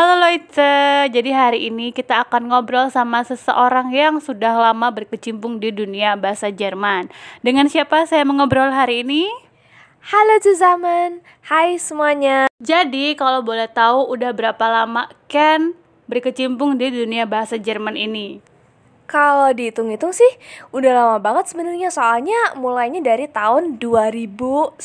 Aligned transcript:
Halo 0.00 0.16
Loite, 0.16 1.12
jadi 1.12 1.28
hari 1.28 1.68
ini 1.68 1.92
kita 1.92 2.24
akan 2.24 2.48
ngobrol 2.48 2.88
sama 2.88 3.20
seseorang 3.20 3.92
yang 3.92 4.16
sudah 4.16 4.56
lama 4.56 4.88
berkecimpung 4.88 5.60
di 5.60 5.68
dunia 5.68 6.16
bahasa 6.16 6.48
Jerman. 6.48 7.12
Dengan 7.44 7.68
siapa 7.68 8.08
saya 8.08 8.24
mengobrol 8.24 8.72
hari 8.72 9.04
ini? 9.04 9.28
Halo 10.00 10.40
zusammen, 10.40 11.20
hai 11.44 11.76
semuanya. 11.76 12.48
Jadi 12.64 13.12
kalau 13.12 13.44
boleh 13.44 13.68
tahu 13.68 14.08
udah 14.08 14.32
berapa 14.32 14.64
lama 14.72 15.04
Ken 15.28 15.76
berkecimpung 16.08 16.80
di 16.80 16.88
dunia 16.88 17.28
bahasa 17.28 17.60
Jerman 17.60 18.00
ini? 18.00 18.40
Kalau 19.10 19.50
dihitung-hitung 19.50 20.14
sih 20.14 20.30
udah 20.70 20.90
lama 20.94 21.16
banget 21.18 21.50
sebenarnya 21.50 21.90
soalnya 21.90 22.54
mulainya 22.54 23.02
dari 23.02 23.26
tahun 23.26 23.82
2010. 23.82 24.78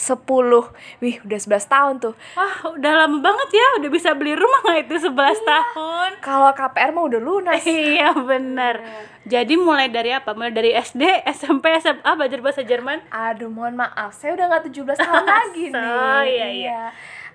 Wih, 0.98 1.22
udah 1.22 1.40
11 1.40 1.62
tahun 1.70 1.94
tuh. 2.02 2.18
Wah, 2.34 2.74
udah 2.74 2.92
lama 2.98 3.22
banget 3.22 3.54
ya, 3.54 3.68
udah 3.78 3.90
bisa 3.90 4.18
beli 4.18 4.34
rumah 4.34 4.66
nggak 4.66 4.90
itu 4.90 4.98
11 5.06 5.14
tahun? 5.46 6.10
Kalau 6.20 6.50
KPR 6.52 6.90
mah 6.90 7.06
udah 7.06 7.22
lunas. 7.22 7.62
iya 7.70 8.18
bener. 8.18 8.82
Jadi 9.26 9.54
mulai 9.56 9.90
dari 9.90 10.10
apa? 10.10 10.34
Mulai 10.34 10.50
dari 10.50 10.74
SD, 10.74 11.02
SMP, 11.30 11.78
SMA 11.78 12.12
belajar 12.12 12.42
bahasa 12.42 12.62
Jerman? 12.62 13.06
Aduh, 13.10 13.50
mohon 13.50 13.78
maaf, 13.78 14.10
saya 14.12 14.34
udah 14.34 14.46
nggak 14.48 14.74
17 14.74 14.98
tahun 14.98 15.26
lagi 15.38 15.66
nih. 15.70 15.78
Oh, 15.78 16.24
iya, 16.24 16.48
iya. 16.50 16.82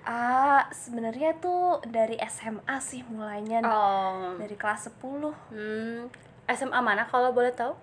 Ah, 0.01 0.65
sebenarnya 0.71 1.37
tuh 1.37 1.79
dari 1.85 2.19
SMA 2.25 2.75
sih 2.81 3.05
mulainya 3.05 3.61
Oh. 3.63 4.33
dari 4.35 4.55
kelas 4.55 4.89
10. 4.89 5.31
Hmm, 5.53 6.09
SMA 6.49 6.79
mana 6.81 7.05
kalau 7.09 7.33
boleh 7.35 7.53
tahu? 7.53 7.73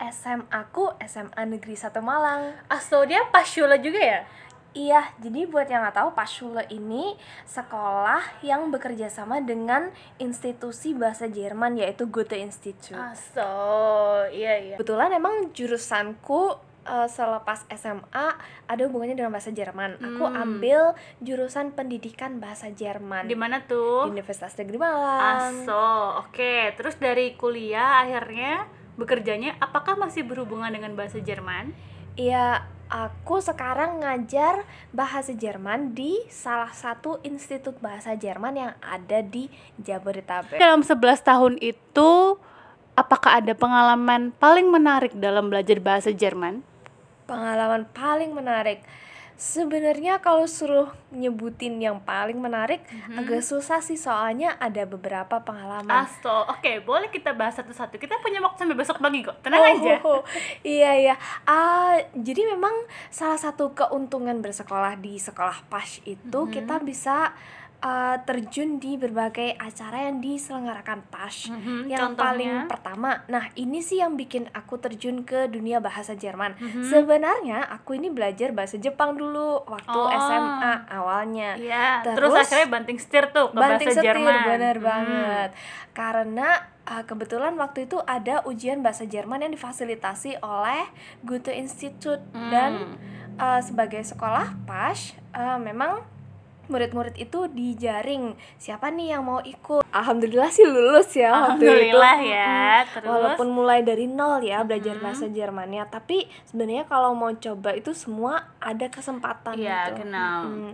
SMA 0.00 0.48
aku 0.48 0.96
SMA 1.04 1.42
Negeri 1.44 1.76
1 1.76 1.92
Malang. 2.00 2.56
Aso 2.72 3.04
dia 3.04 3.20
Pasyula 3.28 3.76
juga 3.76 4.00
ya? 4.00 4.20
Iya, 4.70 5.02
jadi 5.18 5.50
buat 5.50 5.66
yang 5.66 5.82
nggak 5.82 5.98
tahu, 5.98 6.08
Paschule 6.14 6.62
ini 6.70 7.18
sekolah 7.42 8.22
yang 8.46 8.70
bekerja 8.70 9.10
sama 9.10 9.42
dengan 9.42 9.90
institusi 10.22 10.94
bahasa 10.94 11.26
Jerman 11.26 11.74
yaitu 11.74 12.06
Goethe 12.06 12.38
Institute. 12.38 12.94
Aso, 12.94 13.50
iya 14.30 14.54
iya. 14.62 14.74
Kebetulan 14.78 15.10
emang 15.10 15.50
jurusanku 15.50 16.69
eh, 16.90 17.06
selepas 17.06 17.62
SMA 17.70 18.28
ada 18.66 18.82
hubungannya 18.82 19.14
dengan 19.14 19.30
bahasa 19.30 19.54
Jerman. 19.54 20.02
Aku 20.02 20.26
Hmm. 20.26 20.42
ambil 20.42 20.98
jurusan 21.22 21.70
pendidikan 21.70 22.42
bahasa 22.42 22.66
Jerman 22.68 23.30
Di 23.30 23.38
mana 23.38 23.62
di 23.62 23.70
tuh? 23.70 24.10
Universitas 24.10 24.58
Negeri 24.58 24.82
Malang. 24.82 25.62
Aso, 25.62 25.86
oke. 26.26 26.74
Terus 26.74 26.98
dari 26.98 27.38
kuliah 27.38 28.02
akhirnya 28.02 28.66
bekerjanya 28.98 29.54
apakah 29.62 29.94
masih 29.94 30.26
berhubungan 30.26 30.68
dengan 30.68 30.98
bahasa 30.98 31.22
Jerman? 31.22 31.72
Iya, 32.18 32.66
aku 32.90 33.38
sekarang 33.38 34.02
ngajar 34.02 34.66
bahasa 34.90 35.30
Jerman 35.30 35.94
di 35.94 36.18
salah 36.26 36.74
satu 36.74 37.22
institut 37.22 37.78
bahasa 37.78 38.18
Jerman 38.18 38.58
yang 38.58 38.72
ada 38.82 39.22
di 39.22 39.46
Jabodetabek. 39.78 40.58
Dalam 40.58 40.82
11 40.82 41.22
tahun 41.22 41.54
itu 41.62 42.36
apakah 42.92 43.40
ada 43.40 43.54
pengalaman 43.54 44.34
paling 44.36 44.68
menarik 44.68 45.14
dalam 45.16 45.48
belajar 45.48 45.78
bahasa 45.80 46.10
Jerman? 46.10 46.66
Pengalaman 47.30 47.86
paling 47.94 48.34
menarik. 48.34 48.82
Sebenarnya 49.40 50.20
kalau 50.20 50.44
suruh 50.44 50.92
nyebutin 51.16 51.80
yang 51.80 51.96
paling 52.04 52.36
menarik 52.36 52.84
agak 53.16 53.40
susah 53.40 53.80
sih 53.80 53.96
soalnya 53.96 54.52
ada 54.60 54.84
beberapa 54.84 55.40
pengalaman. 55.40 55.88
Aso, 55.88 56.44
oke, 56.44 56.84
boleh 56.84 57.08
kita 57.08 57.32
bahas 57.32 57.56
satu-satu. 57.56 57.96
Kita 57.96 58.20
punya 58.20 58.44
waktu 58.44 58.60
sampai 58.60 58.76
besok 58.76 59.00
pagi 59.00 59.24
kok. 59.24 59.40
Tenang 59.40 59.64
aja. 59.64 59.96
Oh, 60.04 60.20
iya 60.60 60.92
iya. 60.92 61.14
Ah, 61.48 61.96
jadi 62.12 62.52
memang 62.52 62.84
salah 63.08 63.40
satu 63.40 63.72
keuntungan 63.72 64.44
bersekolah 64.44 65.00
di 65.00 65.16
sekolah 65.16 65.72
PAS 65.72 66.04
itu 66.04 66.40
kita 66.52 66.76
bisa 66.84 67.32
ah, 67.80 68.20
terjun 68.20 68.76
di 68.76 68.94
berbagai 68.94 69.56
acara 69.56 70.04
yang 70.04 70.20
diselenggarakan 70.20 71.00
PAS. 71.06 71.48
Mhm, 71.48 71.88
Yang 71.88 72.00
contohnya? 72.02 72.20
paling 72.20 72.52
pertama, 72.66 73.10
nah 73.26 73.48
ini 73.54 73.80
sih 73.80 73.98
yang 73.98 74.14
bikin 74.14 74.48
aku 74.50 74.76
terjun 74.76 75.22
ke 75.22 75.46
dunia 75.46 75.78
bahasa 75.78 76.12
Jerman. 76.12 76.54
Mhm. 76.54 76.84
Sebenarnya 76.84 77.64
aku 77.64 77.94
ini 77.94 78.08
belajar 78.08 78.50
bahasa 78.50 78.76
Jepang 78.76 79.14
dulu 79.14 79.64
waktu 79.64 79.96
Oh. 79.96 80.12
SMA 80.12 80.74
awalnya. 80.88 81.56
Iya, 81.56 82.04
terus, 82.06 82.28
Terus, 82.30 82.44
akhirnya 82.44 82.68
banting 82.70 82.98
setir 82.98 83.24
tuh 83.28 83.48
ke 83.48 83.56
banting 83.56 83.88
bahasa 83.88 83.96
setir 83.96 84.12
Jerman. 84.12 84.44
bener 84.46 84.76
Hmm. 84.76 84.86
banget 84.86 85.50
karena 85.92 86.48
uh, 86.84 87.02
kebetulan 87.02 87.54
waktu 87.54 87.84
itu 87.84 87.98
ada 88.00 88.44
ujian 88.44 88.80
bahasa 88.80 89.04
Jerman 89.04 89.40
yang 89.40 89.52
difasilitasi 89.52 90.38
oleh 90.38 90.84
Goethe 91.20 91.52
Institute 91.52 92.20
dan 92.32 92.70
Hmm. 92.76 92.96
uh, 93.36 93.60
sebagai 93.60 94.00
sekolah 94.02 94.52
PAS 94.64 95.12
uh, 95.32 95.56
memang 95.56 96.04
murid-murid 96.70 97.18
itu 97.18 97.44
dijaring 97.46 98.32
siapa 98.56 98.88
nih 98.88 99.12
yang 99.12 99.22
mau 99.22 99.42
ikut 99.42 99.82
alhamdulillah 99.90 100.48
sih 100.48 100.64
lulus 100.64 101.10
ya 101.12 101.28
waktu 101.28 101.58
itu 101.58 101.66
Alhamdulillah 101.66 102.18
ya. 102.22 102.56
Terus 102.86 103.04
walaupun 103.04 103.48
mulai 103.50 103.82
dari 103.82 104.06
nol 104.06 104.40
ya 104.40 104.62
belajar 104.62 104.94
Mhm. 104.94 105.02
bahasa 105.02 105.26
Jermannya 105.26 105.84
tapi 105.86 106.22
sebenarnya 106.44 106.86
kalau 106.86 107.12
mau 107.12 107.28
coba 107.32 107.74
itu 107.74 107.90
semua 107.90 108.32
ada 108.56 108.86
kesempatan 108.86 109.58
Iya, 109.58 109.90
gitu 109.90 110.06
genau. 110.06 110.38
Mm. 110.46 110.72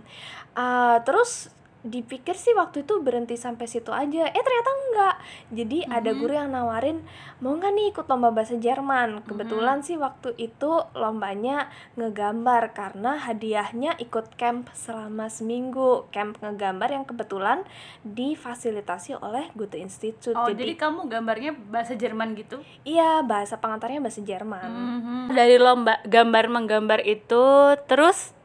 Uh, 0.53 0.97
terus 1.01 1.49
dipikir 1.87 2.33
sih 2.33 2.51
waktu 2.51 2.83
itu 2.83 2.99
berhenti 2.99 3.33
sampai 3.33 3.65
situ 3.65 3.89
aja 3.89 4.25
eh 4.25 4.37
ternyata 4.37 4.71
enggak 4.81 5.15
jadi 5.49 5.77
ada 5.89 6.11
Mhm. 6.11 6.17
guru 6.17 6.33
yang 6.33 6.49
nawarin 6.49 6.97
mau 7.37 7.51
nggak 7.51 7.71
nih 7.71 7.87
ikut 7.89 8.05
lomba 8.05 8.29
bahasa 8.29 8.55
Jerman 8.55 9.23
kebetulan 9.23 9.79
sih 9.79 9.95
waktu 9.95 10.35
itu 10.35 10.71
lombanya 10.93 11.67
ngegambar 11.93 12.71
karena 12.71 13.17
hadiahnya 13.17 13.95
ikut 13.97 14.35
camp 14.35 14.69
selama 14.71 15.27
seminggu 15.27 16.05
camp 16.09 16.37
ngegambar 16.39 16.89
yang 16.91 17.03
kebetulan 17.03 17.63
difasilitasi 18.03 19.15
oleh 19.17 19.47
Goethe 19.53 19.77
Institute 19.77 20.33
Oh, 20.33 20.45
jadi 20.47 20.67
jadi 20.67 20.73
kamu 20.77 21.07
gambarnya 21.07 21.51
bahasa 21.67 21.93
Jerman 21.93 22.33
gitu? 22.33 22.59
Iya, 22.83 23.23
bahasa 23.23 23.55
pengantarnya 23.55 23.99
bahasa 23.99 24.19
Jerman. 24.19 24.67
Mhm. 24.67 25.19
Dari 25.31 25.57
lomba 25.57 25.97
gambar 26.03 26.45
menggambar 26.47 26.99
itu 27.01 27.43
terus 27.85 28.36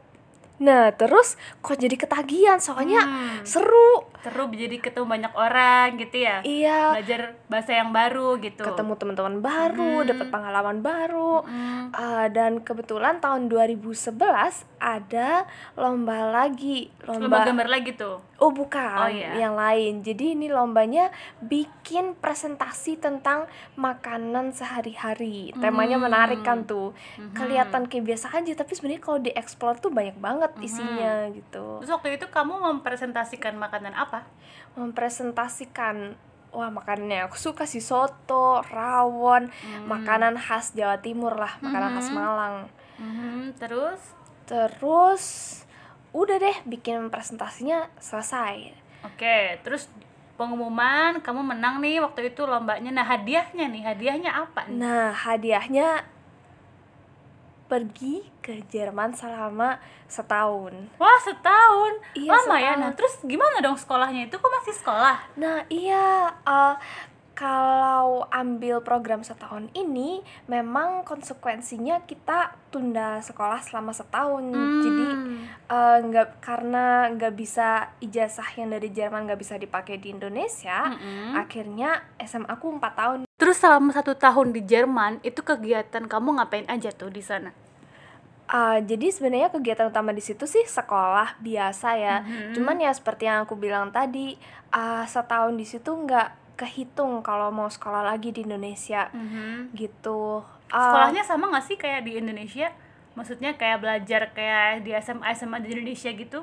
Nah, 0.63 0.95
terus 0.95 1.35
kok 1.59 1.75
jadi 1.75 1.93
ketagihan 1.93 2.57
soalnya 2.57 3.03
hmm, 3.03 3.43
seru. 3.43 4.07
seru 4.23 4.47
jadi 4.49 4.79
ketemu 4.79 5.03
banyak 5.09 5.33
orang 5.35 5.99
gitu 5.99 6.23
ya. 6.23 6.39
Iya, 6.41 6.95
Belajar 6.95 7.21
bahasa 7.51 7.75
yang 7.75 7.91
baru 7.91 8.39
gitu. 8.39 8.63
ketemu 8.63 8.95
teman-teman 8.95 9.37
baru, 9.39 9.95
Mhm. 9.99 10.09
dapat 10.09 10.27
pengalaman 10.31 10.79
baru. 10.79 11.43
Hmm. 11.43 11.91
Ah, 11.91 12.31
dan 12.31 12.63
kebetulan 12.63 13.19
tahun 13.19 13.51
2011 13.51 14.63
ada 14.79 15.43
lomba 15.75 16.31
lagi, 16.33 16.95
Lomba 17.03 17.43
lomba, 17.43 17.45
gambar 17.45 17.69
lagi 17.69 17.91
tuh. 17.93 18.23
Oh, 18.39 18.51
bukan, 18.51 18.95
Oh, 18.97 19.11
iya. 19.11 19.35
yang 19.37 19.55
lain. 19.55 20.03
Jadi 20.03 20.35
ini 20.35 20.47
lombanya 20.47 21.11
bikin 21.41 22.15
presentasi 22.15 22.97
tentang 22.97 23.51
makanan 23.77 24.51
sehari-hari. 24.53 25.51
Temanya 25.53 25.99
Hmm. 25.99 26.07
menarik 26.07 26.41
kan 26.41 26.63
tuh. 26.63 26.95
Mhm. 27.17 27.35
Kelihatan 27.35 27.87
kayak 27.87 28.07
biasa 28.07 28.31
aja, 28.33 28.53
tapi 28.53 28.73
sebenarnya 28.73 28.99
kalau 29.01 29.19
dieksplor 29.19 29.79
tuh 29.79 29.91
banyak 29.91 30.15
banget 30.17 30.52
isinya 30.61 31.31
gitu. 31.33 31.81
Terus 31.81 31.91
waktu 31.91 32.21
itu 32.21 32.27
kamu 32.29 32.61
mempresentasikan 32.61 33.57
makanan 33.57 33.95
apa? 33.95 34.29
mempresentasikan 34.73 36.17
wah 36.53 36.69
makanannya 36.69 37.25
aku 37.25 37.37
suka 37.37 37.65
sih 37.65 37.81
soto, 37.81 38.61
rawon, 38.69 39.49
Hmm. 39.49 39.89
makanan 39.89 40.37
khas 40.37 40.77
Jawa 40.77 41.01
Timur 41.01 41.33
lah, 41.33 41.57
makanan 41.61 41.97
khas 41.97 42.09
Mhm. 42.09 42.17
Malang. 42.17 42.57
Mhm, 42.99 43.57
Terus 43.57 44.01
Terus 44.43 45.25
udah 46.13 46.37
deh 46.37 46.57
bikin 46.67 47.09
presentasinya 47.09 47.89
selesai. 47.97 48.75
Oke, 49.01 49.57
terus 49.65 49.89
pengumuman 50.35 51.23
kamu 51.23 51.41
menang 51.41 51.81
nih 51.81 52.03
waktu 52.03 52.35
itu 52.35 52.45
lombanya. 52.45 52.91
Nah, 52.91 53.07
hadiahnya 53.07 53.71
nih, 53.71 53.83
hadiahnya 53.87 54.31
apa 54.35 54.67
nih? 54.67 54.77
Nah, 54.77 55.15
hadiahnya 55.15 56.05
pergi 57.73 58.21
ke 58.39 58.61
Jerman 58.69 59.17
selama 59.17 59.81
setahun. 60.05 60.77
Wah, 61.01 61.19
setahun. 61.19 61.93
Iya, 62.13 62.29
Lama 62.29 62.45
ya. 62.53 62.77
setahun. 62.77 62.79
Nah, 62.79 62.91
terus 62.93 63.15
gimana 63.25 63.57
dong 63.59 63.81
sekolahnya 63.81 64.29
itu? 64.29 64.37
Kok 64.37 64.53
masih 64.53 64.75
sekolah? 64.77 65.17
Nah, 65.35 65.65
iya 65.67 66.05
eh, 66.29 66.77
kalau 67.33 68.29
ambil 68.29 68.85
program 68.85 69.25
setahun 69.25 69.73
ini 69.73 70.21
memang 70.47 71.01
konsekuensinya 71.03 72.05
kita 72.05 72.53
tunda 72.69 73.19
sekolah 73.19 73.57
selama 73.59 73.91
setahun. 73.91 74.45
Jadi 74.53 75.05
Hmm. 75.09 75.41
eh, 75.67 75.99
nggak 76.05 76.29
karena 76.39 77.09
nggak 77.09 77.33
bisa 77.33 77.69
ijazah 77.99 78.47
yang 78.55 78.69
dari 78.69 78.93
Jerman 78.93 79.25
nggak 79.25 79.41
bisa 79.41 79.57
dipakai 79.57 79.97
di 79.97 80.13
Indonesia, 80.13 80.93
Mm-mm. 80.93 81.33
akhirnya 81.35 82.05
SMA 82.21 82.53
aku 82.53 82.69
4 82.71 82.93
tahun. 82.93 83.21
Terus 83.53 83.69
selama 83.69 83.93
satu 83.93 84.17
tahun 84.17 84.57
di 84.57 84.65
Jerman, 84.65 85.21
itu 85.21 85.45
kegiatan 85.45 86.09
kamu 86.09 86.41
ngapain 86.41 86.65
aja 86.73 86.89
tuh 86.89 87.13
di 87.13 87.21
sana? 87.21 87.53
Eh, 88.49 88.79
jadi 88.81 89.13
sebenarnya 89.13 89.53
kegiatan 89.53 89.93
utama 89.93 90.09
di 90.17 90.25
situ 90.25 90.49
sih 90.49 90.65
sekolah 90.65 91.37
biasa 91.37 92.01
ya. 92.01 92.25
Mhm. 92.25 92.57
Cuman 92.57 92.81
ya 92.81 92.89
seperti 92.97 93.29
yang 93.29 93.45
aku 93.45 93.53
bilang 93.61 93.93
tadi, 93.93 94.41
eh, 94.73 95.05
setahun 95.05 95.53
di 95.53 95.69
situ 95.69 95.85
nggak 95.93 96.57
kehitung 96.57 97.21
kalau 97.21 97.53
mau 97.53 97.69
sekolah 97.69 98.01
lagi 98.01 98.33
di 98.33 98.41
Indonesia 98.41 99.13
Mhm. 99.13 99.77
gitu. 99.77 100.41
Eh, 100.73 100.81
Sekolahnya 100.81 101.21
sama 101.21 101.53
nggak 101.53 101.65
sih 101.69 101.77
kayak 101.77 102.09
di 102.09 102.17
Indonesia? 102.25 102.73
Maksudnya 103.13 103.53
kayak 103.61 103.85
belajar 103.85 104.33
kayak 104.33 104.81
di 104.81 104.97
SMA 104.97 105.29
SMA 105.37 105.61
di 105.61 105.77
Indonesia 105.77 106.09
gitu? 106.09 106.41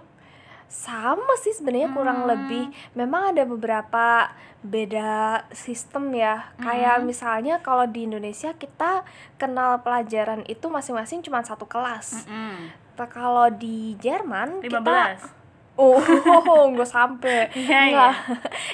Sama 0.69 1.33
sih 1.35 1.49
sebenarnya 1.49 1.89
kurang 1.89 2.23
Hmm. 2.23 2.29
lebih 2.29 2.63
memang 2.93 3.33
ada 3.33 3.43
beberapa 3.43 4.29
beda 4.59 5.11
sistem 5.49 6.11
ya 6.11 6.53
kayak 6.57 6.99
Hmm. 6.99 7.05
misalnya 7.05 7.57
kalau 7.57 7.83
di 7.83 8.05
Indonesia 8.05 8.53
kita 8.53 9.01
kenal 9.35 9.79
pelajaran 9.79 10.45
itu 10.45 10.67
masing-masing 10.67 11.19
cuma 11.19 11.41
satu 11.41 11.65
kelas. 11.65 12.29
Nah, 12.93 13.07
kalau 13.07 13.49
di 13.49 13.95
Jerman 13.95 14.59
kita 14.59 14.77
15. 14.77 15.23
oh 15.75 15.95
nggak 16.69 16.85
sampai 16.85 17.47
Iya, 17.49 17.79
nggak 17.89 18.13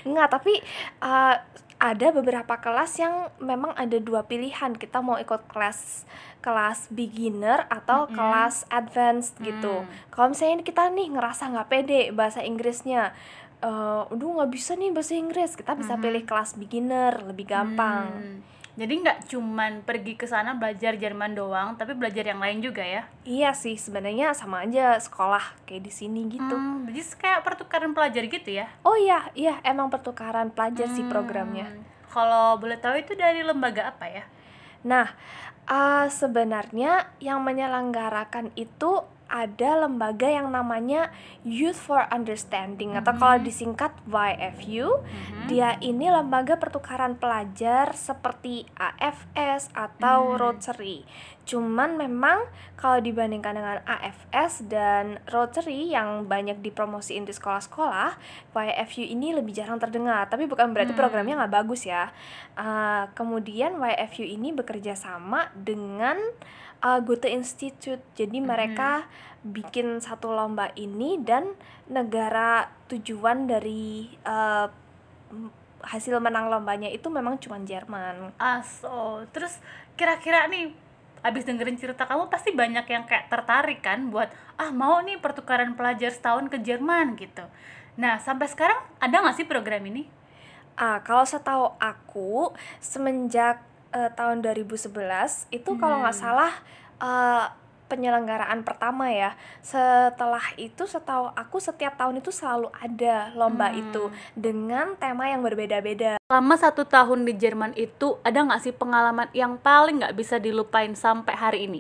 nggak 0.04 0.28
tapi 0.28 0.58
uh, 1.00 1.38
ada 1.78 2.08
beberapa 2.10 2.56
kelas 2.56 2.98
yang 2.98 3.14
memang 3.38 3.76
ada 3.76 4.00
dua 4.00 4.24
pilihan 4.24 4.74
kita 4.74 5.00
mau 5.00 5.16
ikut 5.16 5.44
kelas 5.46 6.08
kelas 6.40 6.88
beginner 6.90 7.68
atau 7.68 8.06
Mm-mm. 8.06 8.16
kelas 8.16 8.64
advanced 8.70 9.36
gitu 9.40 9.82
Hmm. 9.82 9.90
kalau 10.08 10.32
misalnya 10.32 10.62
kita 10.62 10.88
nih 10.88 11.10
ngerasa 11.10 11.44
nggak 11.48 11.68
pede 11.68 12.02
bahasa 12.12 12.40
Inggrisnya 12.42 13.12
eh 13.58 14.02
aduh 14.06 14.32
nggak 14.36 14.52
bisa 14.52 14.74
nih 14.74 14.92
bahasa 14.92 15.16
Inggris 15.16 15.52
kita 15.54 15.74
bisa 15.74 15.96
Mhm. 15.96 16.02
pilih 16.02 16.24
kelas 16.24 16.56
beginner 16.56 17.14
lebih 17.24 17.46
gampang 17.46 18.08
Hmm. 18.14 18.38
Jadi 18.76 18.94
nggak 19.00 19.32
cuman 19.32 19.82
pergi 19.82 20.14
ke 20.14 20.28
sana 20.28 20.52
belajar 20.52 20.94
Jerman 20.94 21.32
doang, 21.32 21.74
tapi 21.74 21.96
belajar 21.96 22.28
yang 22.28 22.44
lain 22.44 22.60
juga 22.60 22.84
ya. 22.84 23.08
iya 23.24 23.52
sih 23.52 23.74
sebenarnya 23.74 24.32
sama 24.32 24.62
aja 24.62 25.00
sekolah 25.00 25.64
kayak 25.64 25.82
di 25.82 25.90
sini 25.90 26.28
gitu 26.28 26.44
Hmm, 26.52 26.84
jadi 26.86 27.02
kayak 27.16 27.40
pertukaran 27.42 27.96
pelajar 27.96 28.24
gitu 28.24 28.50
ya. 28.52 28.68
oh 28.82 28.94
iya 28.94 29.32
iya 29.34 29.64
emang 29.64 29.88
pertukaran 29.88 30.52
pelajar 30.52 30.86
sih 30.88 31.02
Hmm. 31.02 31.10
programnya 31.10 31.72
Kalau 32.06 32.56
boleh 32.56 32.76
tahu 32.76 32.96
itu 32.98 33.12
dari 33.12 33.42
lembaga 33.42 33.92
apa 33.92 34.08
ya? 34.08 34.24
Nah, 34.84 35.12
uh, 35.66 36.06
sebenarnya 36.06 37.12
yang 37.20 37.44
menyelenggarakan 37.44 38.56
itu 38.56 39.04
ada 39.26 39.86
lembaga 39.86 40.30
yang 40.30 40.54
namanya 40.54 41.10
Youth 41.42 41.78
for 41.78 42.06
Understanding 42.10 42.94
atau 42.94 43.14
kalau 43.18 43.42
Mhm. 43.42 43.46
disingkat 43.46 43.92
YFU. 44.06 45.02
Mhm. 45.02 45.48
Dia 45.50 45.78
ini 45.82 46.10
lembaga 46.10 46.58
pertukaran 46.58 47.18
pelajar 47.18 47.94
seperti 47.94 48.66
AFS 48.78 49.70
atau 49.74 50.34
Hmm. 50.34 50.38
Rotary. 50.38 51.06
Cuman 51.46 51.94
memang 51.94 52.42
kalau 52.74 52.98
dibandingkan 52.98 53.54
dengan 53.54 53.78
AFS 53.86 54.66
dan 54.66 55.22
Rotary 55.30 55.94
yang 55.94 56.26
banyak 56.26 56.58
dipromosiin 56.66 57.30
di 57.30 57.34
sekolah-sekolah, 57.34 58.18
YFU 58.50 59.06
ini 59.06 59.30
lebih 59.38 59.54
jarang 59.54 59.78
terdengar. 59.78 60.26
Tapi 60.26 60.50
bukan 60.50 60.74
berarti 60.74 60.98
Hmm. 60.98 61.02
programnya 61.06 61.38
nggak 61.46 61.54
bagus 61.54 61.86
ya. 61.86 62.10
Uh, 62.58 63.06
kemudian 63.14 63.78
YFU 63.78 64.26
ini 64.26 64.58
bekerja 64.58 64.98
sama 64.98 65.54
dengan 65.54 66.18
uh, 66.86 67.02
Goethe 67.02 67.34
Institute. 67.34 68.02
Jadi 68.14 68.38
Mhm. 68.38 68.46
mereka 68.46 69.10
bikin 69.42 69.98
satu 69.98 70.30
lomba 70.30 70.70
ini 70.78 71.18
dan 71.22 71.58
negara 71.90 72.70
tujuan 72.90 73.50
dari 73.50 74.14
uh, 74.26 74.70
hasil 75.86 76.18
menang 76.18 76.50
lombanya 76.50 76.90
itu 76.90 77.10
memang 77.10 77.38
cuma 77.42 77.62
Jerman. 77.62 78.34
Aso. 78.38 79.26
Terus 79.34 79.62
kira-kira 79.98 80.46
nih 80.50 80.74
abis 81.26 81.46
dengerin 81.46 81.78
cerita 81.78 82.06
kamu 82.06 82.30
pasti 82.30 82.54
banyak 82.54 82.86
yang 82.86 83.06
kayak 83.10 83.34
tertarik 83.34 83.82
kan 83.82 84.14
buat 84.14 84.30
ah 84.62 84.70
mau 84.70 85.02
nih 85.02 85.18
pertukaran 85.18 85.74
pelajar 85.74 86.14
setahun 86.14 86.50
ke 86.54 86.62
Jerman 86.62 87.18
gitu. 87.18 87.46
Nah 87.98 88.22
sampai 88.22 88.46
sekarang 88.46 88.78
ada 89.02 89.26
nggak 89.26 89.38
sih 89.38 89.50
program 89.50 89.82
ini? 89.90 90.06
Ah, 90.76 91.00
kalau 91.02 91.26
setahu 91.26 91.72
aku 91.80 92.52
semenjak 92.84 93.64
eh, 93.96 94.12
tahun 94.12 94.44
2011 94.44 95.48
itu 95.50 95.72
kalau 95.80 96.04
nggak 96.04 96.16
Hmm. 96.16 96.26
salah 96.28 96.54
eh, 96.96 97.46
penyelenggaraan 97.86 98.66
pertama 98.66 99.08
ya. 99.08 99.38
Setelah 99.62 100.42
itu 100.58 100.84
setahu 100.84 101.30
aku 101.32 101.62
setiap 101.62 101.94
tahun 101.96 102.18
itu 102.18 102.34
selalu 102.34 102.74
ada 102.74 103.30
lomba 103.34 103.70
Hmm. 103.70 103.78
itu 103.78 104.04
dengan 104.34 104.98
tema 104.98 105.30
yang 105.30 105.46
berbeda-beda. 105.46 106.18
Selama 106.26 106.56
satu 106.58 106.82
tahun 106.82 107.24
di 107.24 107.38
Jerman 107.38 107.78
itu 107.78 108.18
ada 108.26 108.42
nggak 108.42 108.62
sih 108.62 108.74
pengalaman 108.74 109.30
yang 109.32 109.62
paling 109.62 110.02
nggak 110.02 110.18
bisa 110.18 110.42
dilupain 110.42 110.98
sampai 110.98 111.38
hari 111.38 111.60
ini? 111.70 111.80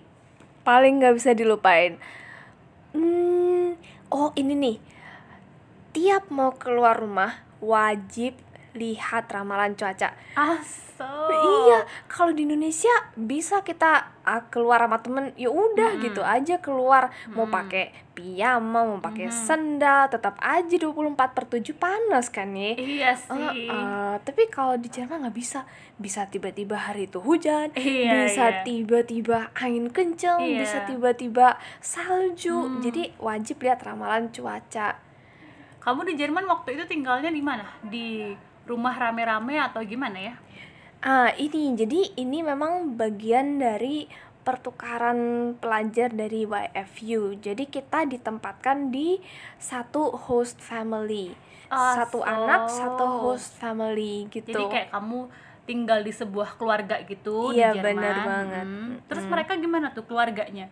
Paling 0.61 1.01
nggak 1.01 1.15
bisa 1.17 1.33
dilupain. 1.33 1.97
Hmm, 2.93 3.73
oh 4.07 4.29
ini 4.37 4.53
nih. 4.53 4.77
Tiap 5.91 6.29
mau 6.29 6.53
keluar 6.53 7.01
rumah 7.01 7.41
wajib 7.57 8.37
lihat 8.75 9.25
ramalan 9.27 9.73
cuaca. 9.73 10.11
Aso. 10.35 11.07
Iya, 11.27 11.83
kalau 12.07 12.31
di 12.31 12.47
Indonesia 12.47 12.91
bisa 13.15 13.59
kita 13.61 14.15
ah, 14.21 14.47
keluar 14.47 14.79
sama 14.79 15.03
temen, 15.03 15.35
ya 15.35 15.47
udah 15.47 15.95
Mm-mm. 15.95 16.03
gitu 16.03 16.23
aja 16.23 16.55
keluar 16.59 17.11
mau 17.29 17.43
Mm-mm. 17.43 17.51
pakai 17.51 17.85
piyama, 18.15 18.87
mau 18.87 19.03
pakai 19.03 19.27
Mhm. 19.27 19.35
sendal, 19.35 20.07
tetap 20.07 20.39
aja 20.39 20.71
24 20.71 21.35
per 21.35 21.51
7 21.51 21.75
panas 21.75 22.31
kan 22.31 22.47
ya. 22.55 22.79
Iya 22.79 23.11
sih. 23.11 23.35
Eh, 23.35 23.67
eh, 23.67 24.13
tapi 24.23 24.47
kalau 24.47 24.79
di 24.79 24.87
Jerman 24.87 25.27
nggak 25.27 25.35
bisa, 25.35 25.67
bisa 25.97 26.31
tiba-tiba 26.31 26.79
hari 26.79 27.11
itu 27.11 27.19
hujan, 27.19 27.75
Iya, 27.75 28.23
bisa 28.23 28.45
iya. 28.47 28.63
tiba-tiba 28.63 29.51
angin 29.51 29.91
kenceng, 29.91 30.39
Iya. 30.39 30.63
bisa 30.63 30.77
tiba-tiba 30.87 31.59
salju. 31.83 32.71
Hmm. 32.71 32.79
Jadi 32.79 33.11
wajib 33.19 33.59
lihat 33.59 33.83
ramalan 33.83 34.31
cuaca. 34.31 34.95
Kamu 35.77 36.01
di 36.01 36.15
Jerman 36.15 36.47
waktu 36.47 36.79
itu 36.79 36.87
tinggalnya 36.87 37.29
di 37.29 37.43
mana? 37.43 37.67
Di 37.83 38.31
rumah 38.65 38.93
rame-rame 38.93 39.57
atau 39.57 39.81
gimana 39.81 40.17
ya? 40.17 40.35
Ah, 40.99 41.29
ini 41.35 41.73
jadi 41.73 42.13
ini 42.15 42.41
memang 42.41 42.95
bagian 42.95 43.57
dari 43.57 44.09
pertukaran 44.41 45.17
pelajar 45.55 46.09
dari 46.09 46.45
YFU. 46.45 47.35
Jadi 47.35 47.65
kita 47.65 48.05
ditempatkan 48.05 48.89
di 48.89 49.17
satu 49.57 50.13
host 50.13 50.57
family. 50.59 51.33
Satu 51.65 52.21
Aso. 52.21 52.29
anak, 52.29 52.61
satu 52.69 53.05
host 53.21 53.57
family 53.57 54.29
gitu. 54.29 54.53
Jadi 54.53 54.65
kayak 54.67 54.89
kamu 54.91 55.29
tinggal 55.65 55.99
di 55.99 56.13
sebuah 56.13 56.61
keluarga 56.61 57.01
gitu 57.01 57.49
Iya, 57.51 57.73
di 57.73 57.81
Jerman. 57.81 57.85
bener 57.97 58.17
banget. 58.21 58.65
Hmm. 58.69 58.93
Terus 59.09 59.25
Mm. 59.25 59.31
mereka 59.33 59.53
gimana 59.57 59.87
tuh 59.89 60.05
keluarganya? 60.05 60.69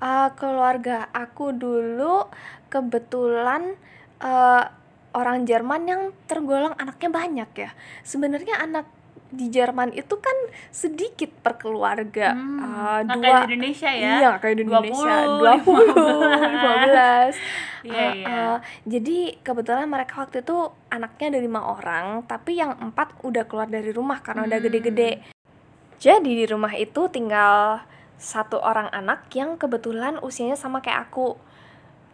Ah, 0.00 0.32
keluarga 0.32 1.12
aku 1.12 1.52
dulu 1.52 2.24
kebetulan 2.70 3.76
eh, 4.18 4.64
orang 5.12 5.42
Jerman 5.42 5.82
yang 5.84 6.02
tergolong 6.24 6.74
anaknya 6.76 7.10
banyak 7.10 7.50
ya. 7.56 7.70
Sebenarnya 8.02 8.58
anak 8.58 8.86
di 9.30 9.46
Jerman 9.46 9.94
itu 9.94 10.18
kan 10.18 10.34
sedikit 10.68 11.30
per 11.36 11.54
keluarga. 11.54 12.34
Hmm, 12.34 12.58
Ah, 12.58 12.98
nggak 13.00 13.14
dua 13.14 13.22
kayak 13.22 13.40
di 13.40 13.54
Indonesia 13.54 13.90
ya? 13.90 14.10
Iya, 14.18 14.30
kayak 14.38 14.56
di 14.56 14.62
Indonesia. 14.64 15.14
20, 15.38 15.86
20, 15.86 16.18
15. 16.50 17.34
Iya, 17.80 17.94
Eh, 17.96 18.12
iya. 18.12 18.26
eh, 18.28 18.56
jadi 18.84 19.18
kebetulan 19.40 19.86
mereka 19.86 20.20
waktu 20.20 20.42
itu 20.42 20.56
anaknya 20.88 21.26
ada 21.30 21.40
lima 21.40 21.60
orang, 21.64 22.06
tapi 22.26 22.58
yang 22.58 22.74
empat 22.76 23.14
udah 23.22 23.46
keluar 23.46 23.66
dari 23.66 23.88
rumah 23.88 24.18
karena 24.18 24.44
udah 24.44 24.58
Hmm. 24.58 24.66
gede-gede. 24.66 25.12
Jadi 25.96 26.30
di 26.34 26.44
rumah 26.44 26.74
itu 26.74 27.08
tinggal 27.08 27.84
satu 28.16 28.58
orang 28.58 28.90
anak 28.90 29.32
yang 29.32 29.56
kebetulan 29.56 30.20
usianya 30.20 30.52
sama 30.54 30.80
kayak 30.80 31.08
aku. 31.08 31.38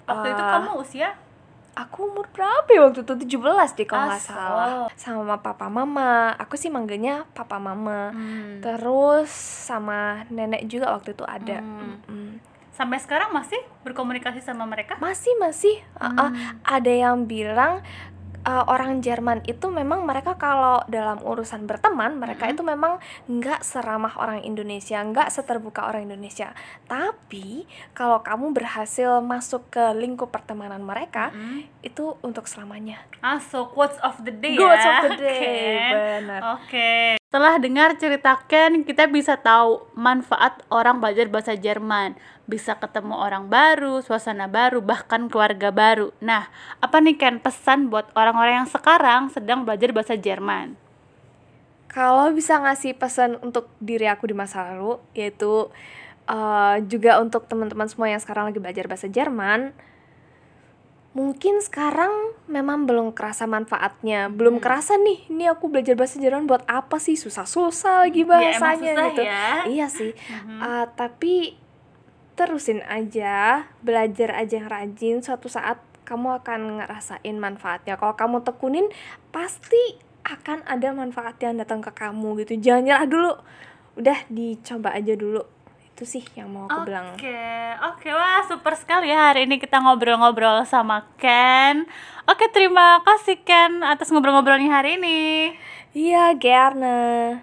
Waktu 0.05 0.27
itu 0.29 0.43
Eh, 0.43 0.51
kamu 0.53 0.71
usia? 0.79 1.09
Aku 1.77 2.09
umur 2.09 2.25
berapa 2.33 2.65
ya 2.73 2.89
waktu 2.89 3.05
itu? 3.05 3.37
17 3.37 3.77
deh 3.77 3.85
kalau 3.85 4.09
nggak 4.09 4.25
salah. 4.25 4.89
Sama 4.97 5.45
papa 5.45 5.69
mama. 5.69 6.33
Aku 6.41 6.57
sih 6.57 6.73
manggilnya 6.73 7.29
papa 7.37 7.61
mama. 7.61 8.17
Hmm. 8.17 8.65
Terus 8.65 9.29
sama 9.69 10.25
nenek 10.33 10.65
juga 10.67 10.97
waktu 10.97 11.13
itu 11.13 11.25
ada. 11.29 11.61
Hmm. 11.61 12.01
Mm-mm. 12.09 12.29
Sampai 12.73 12.97
sekarang 12.97 13.33
masih 13.33 13.61
berkomunikasi 13.85 14.41
sama 14.41 14.65
mereka? 14.65 14.97
Masih 15.01 15.33
masih 15.37 15.77
Uh, 15.97 16.09
uh, 16.09 16.29
Hmm. 16.33 16.61
ada 16.65 16.93
yang 16.93 17.25
bilang 17.25 17.85
uh, 18.47 18.65
orang 18.67 18.99
Jerman 18.99 19.43
itu 19.45 19.67
memang 19.69 20.03
mereka 20.03 20.35
kalau 20.35 20.81
dalam 20.87 21.19
urusan 21.19 21.67
berteman 21.67 22.15
mereka 22.15 22.47
Mm-mm. 22.47 22.55
itu 22.55 22.63
memang 22.63 22.93
nggak 23.27 23.61
seramah 23.61 24.15
orang 24.17 24.41
Indonesia, 24.41 24.97
nggak 24.97 25.29
seterbuka 25.29 25.85
orang 25.85 26.07
Indonesia. 26.07 26.55
Tapi 26.87 27.67
kalau 27.93 28.23
kamu 28.23 28.55
berhasil 28.55 29.19
masuk 29.21 29.69
ke 29.69 29.85
lingkup 29.93 30.31
pertemanan 30.31 30.81
mereka 30.81 31.29
Hmm. 31.29 31.67
itu 31.83 32.15
untuk 32.21 32.47
selamanya. 32.47 33.03
Ah, 33.19 33.37
so 33.37 33.67
quotes 33.67 33.99
of 34.01 34.23
the 34.23 34.31
day 34.31 34.55
Quotes 34.55 34.79
ya. 34.79 34.91
of 34.93 35.03
the 35.05 35.13
day, 35.19 35.39
Ken. 35.43 35.93
benar. 36.23 36.41
Oke. 36.57 37.19
Setelah 37.27 37.59
dengar 37.59 37.99
cerita 37.99 38.39
Ken, 38.47 38.87
kita 38.87 39.11
bisa 39.11 39.35
tahu 39.35 39.83
manfaat 39.99 40.63
orang 40.71 41.03
belajar 41.03 41.27
bahasa 41.27 41.59
Jerman. 41.59 42.15
Bisa 42.47 42.79
ketemu 42.79 43.19
orang 43.19 43.51
baru, 43.51 43.99
suasana 43.99 44.47
baru, 44.47 44.79
bahkan 44.79 45.27
keluarga 45.27 45.75
baru. 45.75 46.15
Nah, 46.23 46.47
apa 46.79 47.03
nih 47.03 47.19
Ken 47.19 47.43
pesan 47.43 47.91
buat 47.91 48.15
orang-orang 48.15 48.63
yang 48.63 48.71
sekarang 48.71 49.35
sedang 49.35 49.67
belajar 49.67 49.91
bahasa 49.91 50.15
Jerman? 50.15 50.79
Kalau 51.91 52.31
bisa 52.31 52.63
ngasih 52.63 52.95
pesan 52.95 53.43
untuk 53.43 53.75
diri 53.83 54.07
aku 54.07 54.31
di 54.31 54.37
masa 54.39 54.63
lalu, 54.71 55.03
yaitu 55.11 55.67
uh, 56.31 56.79
juga 56.87 57.19
untuk 57.19 57.51
teman-teman 57.51 57.91
semua 57.91 58.07
yang 58.07 58.23
sekarang 58.23 58.55
lagi 58.55 58.63
belajar 58.63 58.87
bahasa 58.87 59.11
Jerman, 59.11 59.75
mungkin 61.17 61.65
sekarang 61.65 62.37
memang 62.45 62.85
belum 62.85 63.17
kerasa 63.17 63.49
manfaatnya, 63.49 64.29
belum 64.29 64.61
Hmm. 64.61 64.63
kerasa 64.63 65.01
nih, 65.01 65.25
ini 65.27 65.49
aku 65.49 65.73
belajar 65.73 65.97
bahasa 65.97 66.21
Jerman 66.21 66.45
buat 66.45 66.61
apa 66.69 67.01
sih? 67.01 67.17
Susah-susah 67.17 68.05
lagi 68.05 68.21
Ya, 68.23 68.53
emang 68.53 68.77
bahasanya 68.77 68.93
susah 68.93 69.09
gitu. 69.09 69.23
ya. 69.25 69.47
Iya 69.65 69.87
sih, 69.89 70.13
Mhm. 70.13 70.59
Uh, 70.61 70.87
tapi 70.93 71.57
terusin 72.37 72.85
aja, 72.85 73.65
belajar 73.81 74.37
aja 74.37 74.55
yang 74.55 74.69
rajin, 74.69 75.25
suatu 75.25 75.49
saat 75.49 75.81
kamu 76.05 76.39
akan 76.39 76.79
ngerasain 76.79 77.35
manfaatnya 77.35 77.97
kalau 77.97 78.15
kamu 78.15 78.45
tekunin 78.45 78.87
pasti 79.33 79.99
akan 80.23 80.63
ada 80.63 80.95
manfaat 80.95 81.35
yang 81.41 81.59
datang 81.59 81.83
ke 81.83 81.91
kamu 81.91 82.39
gitu 82.39 82.63
jangan 82.63 82.83
nyerah 82.85 83.07
dulu 83.07 83.33
udah 83.97 84.19
dicoba 84.29 84.95
aja 84.95 85.19
dulu 85.19 85.43
itu 85.97 86.05
sih 86.05 86.25
yang 86.37 86.53
mau 86.53 86.69
aku 86.69 86.85
bilang 86.85 87.17
Oke, 87.17 87.41
oke, 87.81 88.09
wah 88.13 88.45
super 88.45 88.77
sekali 88.77 89.09
ya 89.09 89.33
hari 89.33 89.49
ini 89.49 89.57
kita 89.57 89.81
ngobrol-ngobrol 89.81 90.61
sama 90.69 91.09
Ken. 91.17 91.89
Oke, 92.29 92.53
terima 92.53 93.01
kasih 93.01 93.41
Ken 93.41 93.81
atas 93.81 94.13
ngobrol-ngobrolnya 94.13 94.69
hari 94.69 95.01
ini. 95.01 95.57
iya 95.97 96.37
Gerna 96.37 97.41